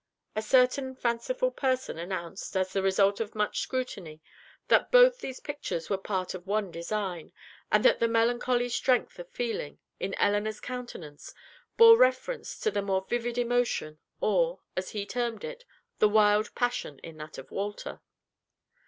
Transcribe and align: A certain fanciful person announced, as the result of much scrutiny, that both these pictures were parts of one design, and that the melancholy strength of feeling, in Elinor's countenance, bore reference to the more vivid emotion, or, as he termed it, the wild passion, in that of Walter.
A 0.35 0.41
certain 0.41 0.95
fanciful 0.95 1.51
person 1.51 1.99
announced, 1.99 2.57
as 2.57 2.73
the 2.73 2.81
result 2.81 3.19
of 3.19 3.35
much 3.35 3.59
scrutiny, 3.59 4.19
that 4.67 4.89
both 4.91 5.19
these 5.19 5.39
pictures 5.39 5.91
were 5.91 5.97
parts 5.99 6.33
of 6.33 6.47
one 6.47 6.71
design, 6.71 7.31
and 7.71 7.85
that 7.85 7.99
the 7.99 8.07
melancholy 8.07 8.67
strength 8.67 9.19
of 9.19 9.29
feeling, 9.29 9.77
in 9.99 10.15
Elinor's 10.15 10.59
countenance, 10.59 11.35
bore 11.77 11.95
reference 11.97 12.59
to 12.61 12.71
the 12.71 12.81
more 12.81 13.05
vivid 13.07 13.37
emotion, 13.37 13.99
or, 14.19 14.61
as 14.75 14.89
he 14.89 15.05
termed 15.05 15.43
it, 15.43 15.65
the 15.99 16.09
wild 16.09 16.55
passion, 16.55 16.97
in 17.03 17.17
that 17.17 17.37
of 17.37 17.51
Walter. 17.51 18.01